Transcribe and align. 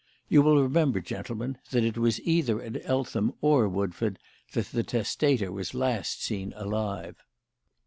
You 0.29 0.41
will 0.41 0.59
remember, 0.59 0.99
gentlemen, 0.99 1.59
that 1.69 1.83
it 1.83 1.95
was 1.95 2.19
either 2.21 2.59
at 2.59 2.83
Eltham 2.89 3.33
or 3.39 3.69
Woodford 3.69 4.17
that 4.53 4.65
the 4.71 4.81
testator 4.81 5.51
was 5.51 5.75
last 5.75 6.23
seen 6.23 6.53
alive. 6.57 7.17